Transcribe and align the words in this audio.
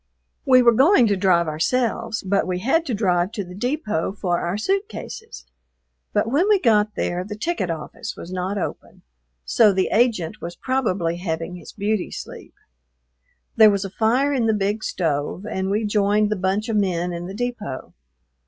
We 0.47 0.63
were 0.63 0.71
going 0.71 1.05
to 1.09 1.15
drive 1.15 1.47
ourselves, 1.47 2.23
but 2.23 2.47
we 2.47 2.57
had 2.57 2.87
to 2.87 2.95
drive 2.95 3.33
to 3.33 3.43
the 3.43 3.53
depot 3.53 4.13
for 4.13 4.39
our 4.39 4.57
suit 4.57 4.89
cases; 4.89 5.45
but 6.11 6.25
when 6.25 6.49
we 6.49 6.59
got 6.59 6.95
there 6.95 7.23
the 7.23 7.35
ticket 7.35 7.69
office 7.69 8.15
was 8.17 8.33
not 8.33 8.57
open, 8.57 9.03
so 9.45 9.71
the 9.71 9.89
agent 9.93 10.41
was 10.41 10.55
probably 10.55 11.17
having 11.17 11.55
his 11.55 11.71
beauty 11.71 12.09
sleep. 12.09 12.55
There 13.57 13.69
was 13.69 13.85
a 13.85 13.91
fire 13.91 14.33
in 14.33 14.47
the 14.47 14.55
big 14.55 14.83
stove, 14.83 15.45
and 15.45 15.69
we 15.69 15.85
joined 15.85 16.31
the 16.31 16.35
bunch 16.35 16.67
of 16.67 16.77
men 16.77 17.13
in 17.13 17.27
the 17.27 17.35
depot. 17.35 17.93